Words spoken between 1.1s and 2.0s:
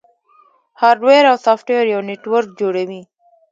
او سافټویر